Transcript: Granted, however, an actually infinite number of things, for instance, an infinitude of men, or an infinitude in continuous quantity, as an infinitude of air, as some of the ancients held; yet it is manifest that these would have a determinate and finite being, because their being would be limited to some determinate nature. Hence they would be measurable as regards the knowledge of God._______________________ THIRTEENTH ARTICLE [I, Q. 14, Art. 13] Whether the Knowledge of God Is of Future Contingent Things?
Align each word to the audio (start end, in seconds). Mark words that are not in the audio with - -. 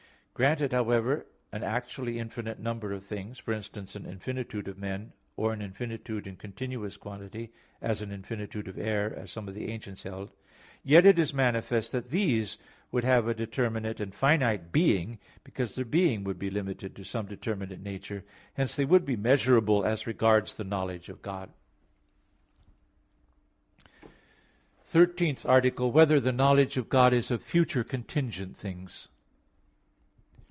Granted, 0.33 0.71
however, 0.73 1.27
an 1.51 1.61
actually 1.61 2.17
infinite 2.17 2.57
number 2.57 2.93
of 2.93 3.05
things, 3.05 3.37
for 3.37 3.53
instance, 3.53 3.95
an 3.95 4.07
infinitude 4.07 4.67
of 4.67 4.75
men, 4.75 5.13
or 5.37 5.53
an 5.53 5.61
infinitude 5.61 6.25
in 6.25 6.35
continuous 6.35 6.97
quantity, 6.97 7.51
as 7.79 8.01
an 8.01 8.11
infinitude 8.11 8.67
of 8.67 8.75
air, 8.75 9.15
as 9.15 9.29
some 9.29 9.47
of 9.47 9.53
the 9.53 9.67
ancients 9.71 10.01
held; 10.01 10.31
yet 10.83 11.05
it 11.05 11.19
is 11.19 11.31
manifest 11.31 11.91
that 11.91 12.09
these 12.09 12.57
would 12.91 13.03
have 13.03 13.27
a 13.27 13.35
determinate 13.35 13.99
and 13.99 14.15
finite 14.15 14.71
being, 14.71 15.19
because 15.43 15.75
their 15.75 15.85
being 15.85 16.23
would 16.23 16.39
be 16.39 16.49
limited 16.49 16.95
to 16.95 17.03
some 17.03 17.27
determinate 17.27 17.79
nature. 17.83 18.23
Hence 18.55 18.75
they 18.75 18.85
would 18.85 19.05
be 19.05 19.15
measurable 19.15 19.85
as 19.85 20.07
regards 20.07 20.55
the 20.55 20.63
knowledge 20.63 21.07
of 21.07 21.21
God._______________________ 21.21 21.51
THIRTEENTH 24.81 25.45
ARTICLE 25.45 25.85
[I, 25.85 25.89
Q. 25.91 25.93
14, 25.93 26.01
Art. 26.01 26.05
13] 26.15 26.15
Whether 26.15 26.19
the 26.19 26.31
Knowledge 26.35 26.77
of 26.77 26.89
God 26.89 27.13
Is 27.13 27.29
of 27.29 27.43
Future 27.43 27.83
Contingent 27.83 28.55
Things? 28.57 29.07